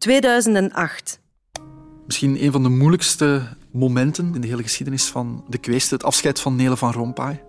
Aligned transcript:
2008. 0.00 1.20
Misschien 2.06 2.44
een 2.44 2.52
van 2.52 2.62
de 2.62 2.68
moeilijkste 2.68 3.42
momenten 3.72 4.34
in 4.34 4.40
de 4.40 4.46
hele 4.46 4.62
geschiedenis 4.62 5.04
van 5.04 5.44
de 5.48 5.58
kweeste, 5.58 5.94
het 5.94 6.04
afscheid 6.04 6.40
van 6.40 6.56
Nele 6.56 6.76
van 6.76 6.92
Rompuy. 6.92 7.42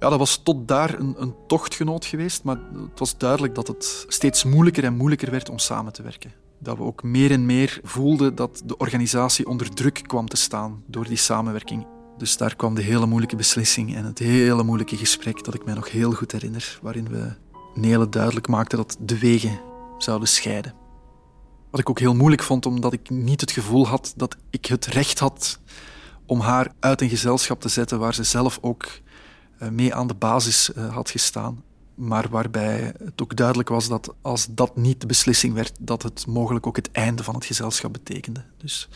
Ja, 0.00 0.08
dat 0.08 0.18
was 0.18 0.42
tot 0.42 0.68
daar 0.68 0.98
een, 0.98 1.14
een 1.18 1.34
tochtgenoot 1.46 2.04
geweest, 2.04 2.44
maar 2.44 2.56
het 2.90 2.98
was 2.98 3.18
duidelijk 3.18 3.54
dat 3.54 3.66
het 3.66 4.04
steeds 4.08 4.44
moeilijker 4.44 4.84
en 4.84 4.96
moeilijker 4.96 5.30
werd 5.30 5.48
om 5.48 5.58
samen 5.58 5.92
te 5.92 6.02
werken. 6.02 6.32
Dat 6.58 6.76
we 6.76 6.82
ook 6.82 7.02
meer 7.02 7.30
en 7.30 7.46
meer 7.46 7.80
voelden 7.82 8.34
dat 8.34 8.62
de 8.64 8.76
organisatie 8.76 9.46
onder 9.46 9.74
druk 9.74 10.02
kwam 10.06 10.28
te 10.28 10.36
staan 10.36 10.82
door 10.86 11.06
die 11.06 11.16
samenwerking. 11.16 11.86
Dus 12.18 12.36
daar 12.36 12.56
kwam 12.56 12.74
de 12.74 12.82
hele 12.82 13.06
moeilijke 13.06 13.36
beslissing 13.36 13.94
en 13.94 14.04
het 14.04 14.18
hele 14.18 14.62
moeilijke 14.62 14.96
gesprek 14.96 15.44
dat 15.44 15.54
ik 15.54 15.64
mij 15.64 15.74
nog 15.74 15.90
heel 15.90 16.12
goed 16.12 16.32
herinner, 16.32 16.78
waarin 16.82 17.08
we 17.08 17.32
Nele 17.74 18.08
duidelijk 18.08 18.48
maakten 18.48 18.78
dat 18.78 18.96
de 19.00 19.18
wegen 19.18 19.60
zouden 19.98 20.28
scheiden. 20.28 20.81
Wat 21.72 21.80
ik 21.80 21.90
ook 21.90 21.98
heel 21.98 22.14
moeilijk 22.14 22.42
vond, 22.42 22.66
omdat 22.66 22.92
ik 22.92 23.10
niet 23.10 23.40
het 23.40 23.50
gevoel 23.50 23.86
had 23.86 24.12
dat 24.16 24.36
ik 24.50 24.66
het 24.66 24.86
recht 24.86 25.18
had 25.18 25.58
om 26.26 26.40
haar 26.40 26.72
uit 26.80 27.00
een 27.00 27.08
gezelschap 27.08 27.60
te 27.60 27.68
zetten 27.68 27.98
waar 27.98 28.14
ze 28.14 28.22
zelf 28.22 28.58
ook 28.60 28.88
eh, 29.58 29.68
mee 29.68 29.94
aan 29.94 30.06
de 30.06 30.14
basis 30.14 30.72
eh, 30.72 30.94
had 30.94 31.10
gestaan. 31.10 31.62
Maar 31.94 32.28
waarbij 32.30 32.94
het 33.04 33.22
ook 33.22 33.36
duidelijk 33.36 33.68
was 33.68 33.88
dat 33.88 34.14
als 34.22 34.46
dat 34.50 34.76
niet 34.76 35.00
de 35.00 35.06
beslissing 35.06 35.54
werd, 35.54 35.72
dat 35.80 36.02
het 36.02 36.26
mogelijk 36.26 36.66
ook 36.66 36.76
het 36.76 36.90
einde 36.90 37.24
van 37.24 37.34
het 37.34 37.44
gezelschap 37.44 37.92
betekende. 37.92 38.44
Dus 38.56 38.88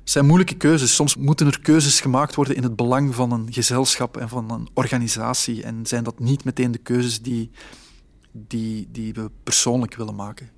het 0.00 0.10
zijn 0.10 0.26
moeilijke 0.26 0.56
keuzes. 0.56 0.94
Soms 0.94 1.16
moeten 1.16 1.46
er 1.46 1.60
keuzes 1.60 2.00
gemaakt 2.00 2.34
worden 2.34 2.56
in 2.56 2.62
het 2.62 2.76
belang 2.76 3.14
van 3.14 3.32
een 3.32 3.52
gezelschap 3.52 4.16
en 4.16 4.28
van 4.28 4.50
een 4.50 4.68
organisatie. 4.74 5.62
En 5.62 5.86
zijn 5.86 6.04
dat 6.04 6.18
niet 6.18 6.44
meteen 6.44 6.72
de 6.72 6.78
keuzes 6.78 7.22
die, 7.22 7.50
die, 8.32 8.88
die 8.90 9.14
we 9.14 9.30
persoonlijk 9.42 9.94
willen 9.94 10.14
maken. 10.14 10.55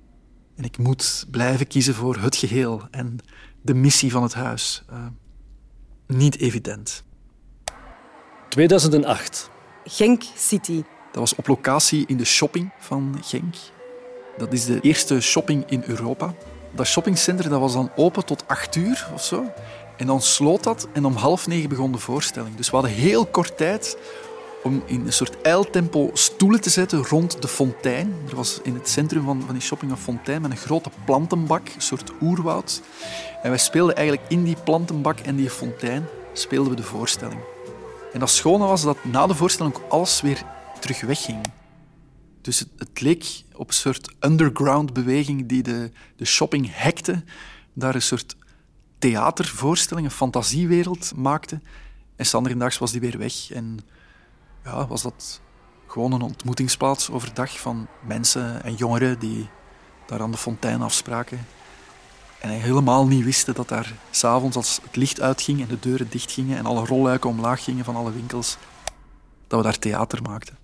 En 0.59 0.65
ik 0.65 0.77
moet 0.77 1.25
blijven 1.31 1.67
kiezen 1.67 1.95
voor 1.95 2.17
het 2.17 2.35
geheel 2.35 2.81
en 2.91 3.19
de 3.61 3.73
missie 3.73 4.11
van 4.11 4.23
het 4.23 4.33
huis. 4.33 4.83
Uh, 4.91 5.05
niet 6.07 6.37
evident. 6.37 7.03
2008. 8.49 9.49
Genk 9.83 10.23
City. 10.35 10.83
Dat 11.11 11.19
was 11.21 11.35
op 11.35 11.47
locatie 11.47 12.03
in 12.07 12.17
de 12.17 12.25
shopping 12.25 12.71
van 12.79 13.17
Genk. 13.21 13.55
Dat 14.37 14.53
is 14.53 14.65
de 14.65 14.79
eerste 14.81 15.21
shopping 15.21 15.69
in 15.69 15.83
Europa. 15.85 16.33
Dat 16.75 16.87
shoppingcenter 16.87 17.49
dat 17.49 17.59
was 17.59 17.73
dan 17.73 17.91
open 17.95 18.25
tot 18.25 18.47
acht 18.47 18.75
uur 18.75 19.09
of 19.13 19.23
zo. 19.23 19.51
En 19.97 20.07
dan 20.07 20.21
sloot 20.21 20.63
dat 20.63 20.87
en 20.93 21.05
om 21.05 21.15
half 21.15 21.47
negen 21.47 21.69
begon 21.69 21.91
de 21.91 21.97
voorstelling. 21.97 22.55
Dus 22.55 22.69
we 22.69 22.75
hadden 22.75 22.95
heel 22.95 23.25
kort 23.25 23.57
tijd 23.57 23.97
om 24.63 24.83
in 24.85 25.05
een 25.05 25.13
soort 25.13 25.41
eiltempo 25.41 26.09
stoelen 26.13 26.61
te 26.61 26.69
zetten 26.69 27.05
rond 27.05 27.41
de 27.41 27.47
fontein. 27.47 28.13
Er 28.29 28.35
was 28.35 28.59
in 28.63 28.73
het 28.73 28.89
centrum 28.89 29.23
van, 29.23 29.41
van 29.41 29.53
die 29.53 29.63
shopping 29.63 29.91
een 29.91 29.97
fontein 29.97 30.41
met 30.41 30.51
een 30.51 30.57
grote 30.57 30.89
plantenbak, 31.05 31.67
een 31.67 31.81
soort 31.81 32.11
oerwoud. 32.21 32.81
En 33.41 33.49
wij 33.49 33.59
speelden 33.59 33.95
eigenlijk 33.95 34.29
in 34.29 34.43
die 34.43 34.57
plantenbak 34.63 35.19
en 35.19 35.35
die 35.35 35.49
fontein 35.49 36.05
speelden 36.33 36.69
we 36.71 36.75
de 36.75 36.83
voorstelling. 36.83 37.39
En 38.13 38.19
dat 38.19 38.29
schone 38.29 38.65
was 38.65 38.81
dat 38.81 38.97
na 39.03 39.27
de 39.27 39.35
voorstelling 39.35 39.75
ook 39.75 39.91
alles 39.91 40.21
weer 40.21 40.43
terug 40.79 41.01
wegging. 41.01 41.45
Dus 42.41 42.59
het, 42.59 42.69
het 42.77 43.01
leek 43.01 43.43
op 43.53 43.67
een 43.67 43.73
soort 43.73 44.15
underground 44.19 44.93
beweging 44.93 45.47
die 45.47 45.63
de, 45.63 45.91
de 46.15 46.25
shopping 46.25 46.75
hackte, 46.75 47.23
daar 47.73 47.95
een 47.95 48.01
soort 48.01 48.35
theatervoorstelling, 48.99 50.05
een 50.05 50.13
fantasiewereld 50.13 51.11
maakte. 51.15 51.59
En 52.15 52.25
Sanderendaags 52.25 52.77
was 52.77 52.91
die 52.91 53.01
weer 53.01 53.17
weg. 53.17 53.51
En 53.51 53.79
ja, 54.63 54.87
was 54.87 55.01
dat 55.01 55.41
gewoon 55.87 56.11
een 56.11 56.21
ontmoetingsplaats 56.21 57.11
overdag 57.11 57.59
van 57.59 57.87
mensen 58.05 58.63
en 58.63 58.73
jongeren 58.73 59.19
die 59.19 59.49
daar 60.05 60.21
aan 60.21 60.31
de 60.31 60.37
fontein 60.37 60.81
afspraken. 60.81 61.45
En 62.39 62.49
helemaal 62.49 63.07
niet 63.07 63.23
wisten 63.23 63.53
dat 63.53 63.67
daar 63.67 63.93
s'avonds, 64.11 64.55
als 64.55 64.79
het 64.83 64.95
licht 64.95 65.21
uitging 65.21 65.61
en 65.61 65.67
de 65.67 65.79
deuren 65.79 66.09
dichtgingen 66.09 66.57
en 66.57 66.65
alle 66.65 66.85
rolluiken 66.85 67.29
omlaag 67.29 67.63
gingen 67.63 67.85
van 67.85 67.95
alle 67.95 68.11
winkels, 68.11 68.57
dat 69.47 69.59
we 69.59 69.65
daar 69.65 69.79
theater 69.79 70.21
maakten. 70.21 70.57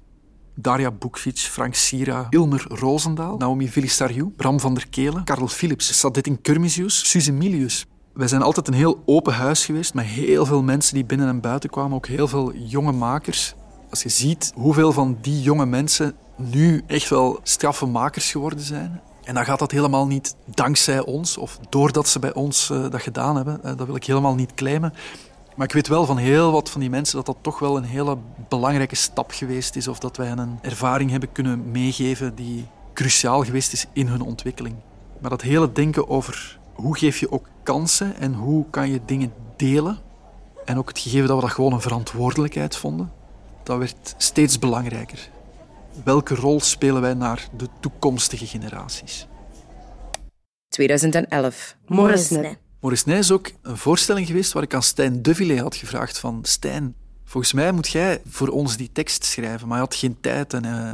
Daria 0.53 0.91
Bukvic, 0.91 1.37
Frank 1.37 1.75
Sira, 1.75 2.27
Ilmer 2.29 2.65
Roosendaal, 2.67 3.37
Naomi 3.37 3.69
Vilistariou, 3.69 4.29
Bram 4.29 4.59
van 4.59 4.73
der 4.73 4.87
Kelen, 4.89 5.23
Karel 5.23 5.47
Philips, 5.47 5.99
Sadettin 5.99 6.41
Curmisius, 6.41 7.09
Suze 7.09 7.31
Milius. 7.31 7.85
Wij 8.13 8.27
zijn 8.27 8.41
altijd 8.41 8.67
een 8.67 8.73
heel 8.73 9.01
open 9.05 9.33
huis 9.33 9.65
geweest 9.65 9.93
met 9.93 10.05
heel 10.05 10.45
veel 10.45 10.63
mensen 10.63 10.93
die 10.93 11.05
binnen 11.05 11.27
en 11.27 11.41
buiten 11.41 11.69
kwamen, 11.69 11.95
ook 11.95 12.07
heel 12.07 12.27
veel 12.27 12.53
jonge 12.53 12.91
makers. 12.91 13.55
Als 13.95 14.03
je 14.03 14.09
ziet 14.09 14.51
hoeveel 14.55 14.91
van 14.91 15.17
die 15.21 15.41
jonge 15.41 15.65
mensen 15.65 16.15
nu 16.35 16.83
echt 16.87 17.09
wel 17.09 17.39
straffe 17.43 17.85
makers 17.85 18.31
geworden 18.31 18.59
zijn. 18.59 19.01
En 19.23 19.33
dan 19.33 19.45
gaat 19.45 19.59
dat 19.59 19.71
helemaal 19.71 20.07
niet 20.07 20.35
dankzij 20.45 20.99
ons 20.99 21.37
of 21.37 21.59
doordat 21.69 22.07
ze 22.07 22.19
bij 22.19 22.33
ons 22.33 22.69
uh, 22.69 22.89
dat 22.89 23.01
gedaan 23.01 23.35
hebben. 23.35 23.59
Uh, 23.65 23.77
dat 23.77 23.85
wil 23.85 23.95
ik 23.95 24.05
helemaal 24.05 24.35
niet 24.35 24.53
claimen. 24.53 24.93
Maar 25.55 25.67
ik 25.67 25.73
weet 25.73 25.87
wel 25.87 26.05
van 26.05 26.17
heel 26.17 26.51
wat 26.51 26.69
van 26.69 26.81
die 26.81 26.89
mensen 26.89 27.15
dat 27.15 27.25
dat 27.25 27.37
toch 27.41 27.59
wel 27.59 27.77
een 27.77 27.83
hele 27.83 28.17
belangrijke 28.49 28.95
stap 28.95 29.31
geweest 29.31 29.75
is. 29.75 29.87
Of 29.87 29.99
dat 29.99 30.17
wij 30.17 30.31
een 30.31 30.59
ervaring 30.61 31.11
hebben 31.11 31.31
kunnen 31.31 31.71
meegeven 31.71 32.35
die 32.35 32.65
cruciaal 32.93 33.43
geweest 33.43 33.73
is 33.73 33.85
in 33.93 34.07
hun 34.07 34.21
ontwikkeling. 34.21 34.75
Maar 35.19 35.29
dat 35.29 35.41
hele 35.41 35.71
denken 35.71 36.09
over 36.09 36.59
hoe 36.73 36.97
geef 36.97 37.17
je 37.17 37.31
ook 37.31 37.47
kansen 37.63 38.15
en 38.17 38.33
hoe 38.33 38.65
kan 38.69 38.89
je 38.89 39.01
dingen 39.05 39.33
delen. 39.55 39.97
En 40.65 40.77
ook 40.77 40.87
het 40.87 40.99
gegeven 40.99 41.27
dat 41.27 41.35
we 41.35 41.41
dat 41.41 41.51
gewoon 41.51 41.73
een 41.73 41.81
verantwoordelijkheid 41.81 42.77
vonden 42.77 43.23
dat 43.65 43.77
werd 43.77 44.15
steeds 44.17 44.59
belangrijker. 44.59 45.29
Welke 46.03 46.35
rol 46.35 46.59
spelen 46.59 47.01
wij 47.01 47.13
naar 47.13 47.47
de 47.57 47.67
toekomstige 47.79 48.47
generaties? 48.47 49.27
2011. 50.69 51.75
Morisnet. 51.87 52.57
Morisnet 52.79 53.17
is 53.17 53.31
ook 53.31 53.51
een 53.61 53.77
voorstelling 53.77 54.27
geweest 54.27 54.53
waar 54.53 54.63
ik 54.63 54.73
aan 54.73 54.83
Stijn 54.83 55.21
Devillé 55.21 55.61
had 55.61 55.75
gevraagd 55.75 56.19
van 56.19 56.39
Stijn, 56.41 56.95
volgens 57.23 57.53
mij 57.53 57.71
moet 57.71 57.87
jij 57.87 58.21
voor 58.27 58.47
ons 58.47 58.77
die 58.77 58.89
tekst 58.91 59.23
schrijven, 59.23 59.67
maar 59.67 59.77
hij 59.77 59.85
had 59.85 59.95
geen 59.95 60.17
tijd 60.21 60.53
en 60.53 60.65
uh, 60.65 60.93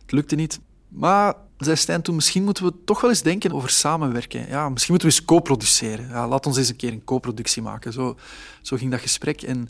het 0.00 0.12
lukte 0.12 0.34
niet. 0.34 0.60
Maar 0.88 1.34
zei 1.58 1.76
Stijn 1.76 2.02
toen, 2.02 2.14
misschien 2.14 2.44
moeten 2.44 2.64
we 2.64 2.72
toch 2.84 3.00
wel 3.00 3.10
eens 3.10 3.22
denken 3.22 3.52
over 3.52 3.70
samenwerken. 3.70 4.48
Ja, 4.48 4.68
misschien 4.68 4.92
moeten 4.92 5.10
we 5.10 5.14
eens 5.14 5.24
co-produceren. 5.24 6.08
Ja, 6.08 6.28
laat 6.28 6.46
ons 6.46 6.56
eens 6.56 6.68
een 6.68 6.76
keer 6.76 6.92
een 6.92 7.04
co-productie 7.04 7.62
maken. 7.62 7.92
Zo, 7.92 8.16
zo 8.62 8.76
ging 8.76 8.90
dat 8.90 9.00
gesprek. 9.00 9.42
En 9.42 9.68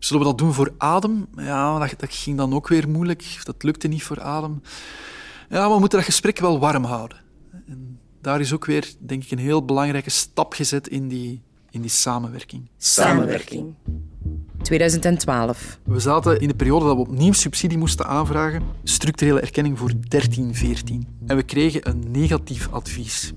Zullen 0.00 0.22
we 0.22 0.28
dat 0.28 0.38
doen 0.38 0.54
voor 0.54 0.74
Adem? 0.78 1.26
Ja, 1.36 1.78
dat, 1.78 1.94
dat 1.96 2.14
ging 2.14 2.36
dan 2.36 2.54
ook 2.54 2.68
weer 2.68 2.88
moeilijk. 2.88 3.40
Dat 3.44 3.62
lukte 3.62 3.88
niet 3.88 4.02
voor 4.02 4.20
Adem. 4.20 4.62
Ja, 5.48 5.60
maar 5.60 5.74
we 5.74 5.78
moeten 5.78 5.98
dat 5.98 6.06
gesprek 6.08 6.38
wel 6.38 6.58
warm 6.58 6.84
houden. 6.84 7.20
En 7.66 7.98
daar 8.20 8.40
is 8.40 8.52
ook 8.52 8.64
weer, 8.64 8.92
denk 8.98 9.24
ik, 9.24 9.30
een 9.30 9.38
heel 9.38 9.64
belangrijke 9.64 10.10
stap 10.10 10.52
gezet 10.52 10.88
in 10.88 11.08
die, 11.08 11.42
in 11.70 11.80
die 11.80 11.90
samenwerking. 11.90 12.68
Samenwerking. 12.76 13.74
2012. 14.62 15.78
We 15.84 16.00
zaten 16.00 16.40
in 16.40 16.48
de 16.48 16.54
periode 16.54 16.84
dat 16.84 16.94
we 16.94 17.00
opnieuw 17.00 17.32
subsidie 17.32 17.78
moesten 17.78 18.06
aanvragen, 18.06 18.62
structurele 18.84 19.40
erkenning 19.40 19.78
voor 19.78 19.92
1314. 20.08 21.06
En 21.26 21.36
we 21.36 21.42
kregen 21.42 21.88
een 21.88 22.10
negatief 22.10 22.68
advies. 22.72 23.32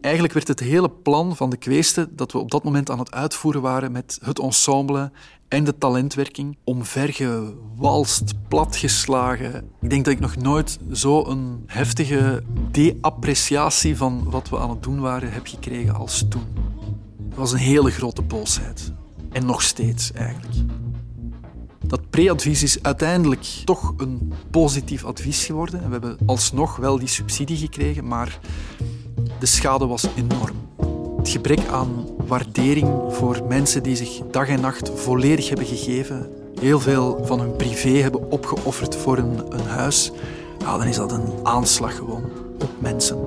Eigenlijk 0.00 0.34
werd 0.34 0.48
het 0.48 0.60
hele 0.60 0.90
plan 0.90 1.36
van 1.36 1.50
de 1.50 1.56
kweeste 1.56 2.08
dat 2.14 2.32
we 2.32 2.38
op 2.38 2.50
dat 2.50 2.64
moment 2.64 2.90
aan 2.90 2.98
het 2.98 3.12
uitvoeren 3.12 3.60
waren 3.60 3.92
met 3.92 4.18
het 4.22 4.38
ensemble 4.38 5.10
en 5.48 5.64
de 5.64 5.78
talentwerking 5.78 6.56
omvergewalst, 6.64 8.32
platgeslagen. 8.48 9.70
Ik 9.80 9.90
denk 9.90 10.04
dat 10.04 10.14
ik 10.14 10.20
nog 10.20 10.36
nooit 10.36 10.78
zo 10.92 11.24
een 11.26 11.62
heftige 11.66 12.42
deappreciatie 12.70 13.96
van 13.96 14.30
wat 14.30 14.48
we 14.48 14.58
aan 14.58 14.70
het 14.70 14.82
doen 14.82 15.00
waren 15.00 15.32
heb 15.32 15.46
gekregen 15.46 15.94
als 15.94 16.24
toen. 16.28 16.46
Het 17.28 17.38
was 17.38 17.52
een 17.52 17.58
hele 17.58 17.90
grote 17.90 18.22
boosheid. 18.22 18.92
En 19.32 19.46
nog 19.46 19.62
steeds 19.62 20.12
eigenlijk. 20.12 20.54
Dat 21.86 22.10
pre-advies 22.10 22.62
is 22.62 22.82
uiteindelijk 22.82 23.44
toch 23.64 23.94
een 23.96 24.32
positief 24.50 25.04
advies 25.04 25.44
geworden. 25.44 25.80
En 25.80 25.86
we 25.86 25.92
hebben 25.92 26.18
alsnog 26.26 26.76
wel 26.76 26.98
die 26.98 27.08
subsidie 27.08 27.56
gekregen, 27.56 28.06
maar 28.06 28.40
de 29.40 29.46
schade 29.46 29.86
was 29.86 30.06
enorm. 30.16 30.56
Het 31.16 31.28
gebrek 31.28 31.66
aan 31.70 32.06
waardering 32.26 32.88
voor 33.08 33.44
mensen 33.48 33.82
die 33.82 33.96
zich 33.96 34.20
dag 34.30 34.48
en 34.48 34.60
nacht 34.60 34.90
volledig 34.94 35.48
hebben 35.48 35.66
gegeven, 35.66 36.30
heel 36.60 36.80
veel 36.80 37.24
van 37.24 37.40
hun 37.40 37.56
privé 37.56 37.88
hebben 37.88 38.30
opgeofferd 38.30 38.96
voor 38.96 39.18
een, 39.18 39.52
een 39.52 39.66
huis, 39.66 40.12
ja, 40.58 40.78
dan 40.78 40.86
is 40.86 40.96
dat 40.96 41.12
een 41.12 41.32
aanslag 41.42 41.96
gewoon 41.96 42.24
op 42.62 42.70
mensen. 42.78 43.18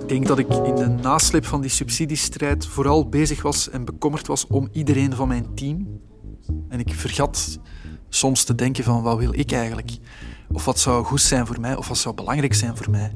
Ik 0.00 0.08
denk 0.08 0.26
dat 0.26 0.38
ik 0.38 0.54
in 0.54 0.74
de 0.74 0.86
nasleep 0.86 1.44
van 1.44 1.60
die 1.60 1.70
subsidiestrijd 1.70 2.66
vooral 2.66 3.08
bezig 3.08 3.42
was 3.42 3.70
en 3.70 3.84
bekommerd 3.84 4.26
was 4.26 4.46
om 4.46 4.68
iedereen 4.72 5.12
van 5.14 5.28
mijn 5.28 5.54
team. 5.54 6.00
En 6.68 6.80
ik 6.80 6.94
vergat 6.94 7.58
soms 8.08 8.44
te 8.44 8.54
denken 8.54 8.84
van 8.84 9.02
wat 9.02 9.18
wil 9.18 9.34
ik 9.34 9.52
eigenlijk? 9.52 9.90
Of 10.52 10.64
wat 10.64 10.78
zou 10.78 11.04
goed 11.04 11.20
zijn 11.20 11.46
voor 11.46 11.60
mij, 11.60 11.76
of 11.76 11.88
wat 11.88 11.98
zou 11.98 12.14
belangrijk 12.14 12.54
zijn 12.54 12.76
voor 12.76 12.90
mij. 12.90 13.12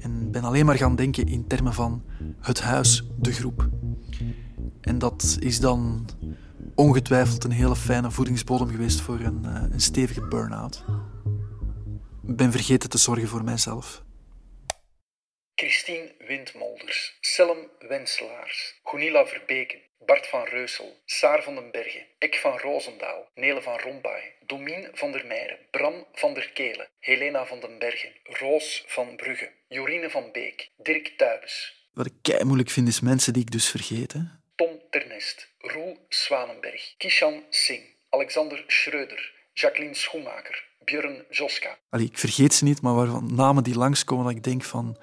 En 0.00 0.30
ben 0.30 0.44
alleen 0.44 0.66
maar 0.66 0.76
gaan 0.76 0.96
denken 0.96 1.26
in 1.26 1.46
termen 1.46 1.74
van 1.74 2.04
het 2.40 2.60
huis, 2.60 3.02
de 3.18 3.32
groep. 3.32 3.68
En 4.80 4.98
dat 4.98 5.36
is 5.40 5.60
dan 5.60 6.08
ongetwijfeld 6.74 7.44
een 7.44 7.50
hele 7.50 7.76
fijne 7.76 8.10
voedingsbodem 8.10 8.68
geweest 8.68 9.00
voor 9.00 9.20
een, 9.20 9.44
eh, 9.44 9.62
een 9.72 9.80
stevige 9.80 10.26
burn-out. 10.28 10.84
Ben 12.22 12.52
vergeten 12.52 12.90
te 12.90 12.98
zorgen 12.98 13.28
voor 13.28 13.44
mijzelf. 13.44 14.02
Christine 15.54 16.14
Win 16.18 16.26
Windmolders, 16.26 17.16
Selm 17.20 17.58
Wenselaars, 17.78 18.80
Gunilla 18.84 19.26
Verbeken, 19.26 19.78
Bart 20.06 20.26
van 20.26 20.44
Reusel, 20.44 21.00
Saar 21.04 21.42
van 21.42 21.54
den 21.54 21.70
Bergen, 21.70 22.06
Ek 22.18 22.34
van 22.34 22.58
Roosendaal, 22.58 23.28
Nele 23.34 23.62
van 23.62 23.78
Rombaai, 23.78 24.22
Domien 24.46 24.88
van 24.92 25.12
der 25.12 25.26
Meijeren, 25.26 25.58
Bram 25.70 26.06
van 26.14 26.34
der 26.34 26.50
Kelen, 26.54 26.88
Helena 27.00 27.46
van 27.46 27.60
den 27.60 27.78
Bergen, 27.78 28.12
Roos 28.22 28.84
van 28.86 29.16
Brugge, 29.16 29.50
Jorine 29.68 30.10
van 30.10 30.32
Beek, 30.32 30.70
Dirk 30.76 31.08
Tuibes, 31.16 31.82
Wat 31.94 32.06
ik 32.06 32.12
kei 32.22 32.44
moeilijk 32.44 32.70
vind, 32.70 32.88
is 32.88 33.00
mensen 33.00 33.32
die 33.32 33.42
ik 33.42 33.50
dus 33.50 33.70
vergeet. 33.70 34.12
Hè. 34.12 34.20
Tom 34.54 34.80
Ternest, 34.90 35.48
Roel 35.58 36.06
Zwanenberg, 36.08 36.94
Kishan 36.96 37.42
Singh, 37.50 37.84
Alexander 38.10 38.64
Schreuder, 38.66 39.32
Jacqueline 39.52 39.94
Schoenmaker, 39.94 40.64
Björn 40.84 41.24
Joska, 41.30 41.78
Allee, 41.90 42.06
ik 42.06 42.18
vergeet 42.18 42.54
ze 42.54 42.64
niet, 42.64 42.82
maar 42.82 42.94
waarvan 42.94 43.34
namen 43.34 43.64
die 43.64 43.78
langskomen 43.78 44.24
dat 44.24 44.34
ik 44.34 44.44
denk 44.44 44.64
van... 44.64 44.96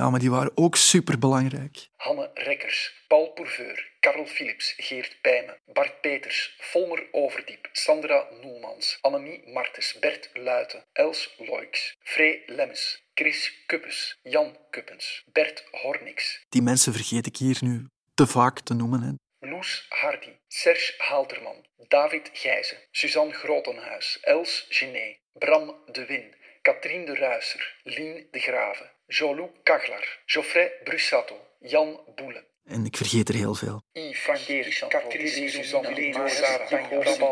Ja, 0.00 0.10
maar 0.10 0.20
die 0.20 0.30
waren 0.30 0.52
ook 0.54 0.76
superbelangrijk. 0.76 1.88
Hanne 1.96 2.30
Rekkers, 2.34 3.04
Paul 3.08 3.32
Pourveur, 3.32 3.90
Karel 4.00 4.26
Philips, 4.26 4.74
Geert 4.76 5.16
Pijmen, 5.20 5.56
Bart 5.72 6.00
Peters, 6.00 6.56
Volmer 6.58 7.08
Overdiep, 7.12 7.68
Sandra 7.72 8.28
Noelmans, 8.42 8.98
Annemie 9.00 9.42
Martens, 9.52 9.96
Bert 10.00 10.30
Luiten, 10.34 10.84
Els 10.92 11.34
Loix, 11.38 11.96
Frey 12.02 12.42
Lemmes, 12.46 13.02
Chris 13.14 13.52
Kuppes, 13.66 14.18
Jan 14.22 14.56
Kuppens, 14.70 15.24
Bert 15.32 15.64
Hornix, 15.70 16.44
Die 16.48 16.62
mensen 16.62 16.92
vergeet 16.92 17.26
ik 17.26 17.36
hier 17.36 17.58
nu 17.60 17.86
te 18.14 18.26
vaak 18.26 18.60
te 18.60 18.74
noemen. 18.74 19.02
Hè. 19.02 19.48
Loes 19.48 19.86
Hardy, 19.88 20.32
Serge 20.48 20.94
Haalterman, 20.98 21.66
David 21.88 22.30
Gijzen, 22.32 22.78
Suzanne 22.90 23.32
Grotenhuis, 23.32 24.18
Els 24.20 24.66
Genet, 24.68 25.18
Bram 25.32 25.74
de 25.92 26.04
Win, 26.06 26.34
Katrien 26.62 27.04
de 27.04 27.14
Ruiser, 27.14 27.74
Lien 27.84 28.26
de 28.30 28.38
Grave, 28.38 28.90
Jolou 29.06 29.50
Kaglar, 29.62 30.18
Geoffrey 30.26 30.72
Brussato, 30.84 31.36
Jan 31.60 32.00
Boelen, 32.16 32.44
En 32.64 32.84
ik 32.84 32.96
vergeet 32.96 33.28
er 33.28 33.34
heel 33.34 33.54
veel. 33.54 33.82
Van 34.12 34.36
Geer, 34.36 34.84
Katrien, 34.88 35.50
Suzanne, 35.50 36.28
Sarah, 36.28 36.70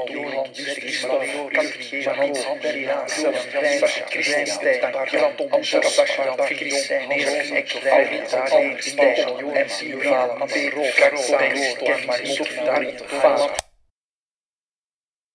Johan, 0.08 0.48
Katrien, 1.52 2.08
Christijn, 4.06 4.94
Amsterdam, 5.50 6.38
Ek, 7.52 7.68
Stijn, 8.80 9.24
Darie, 12.64 12.98
Fala, 13.06 13.54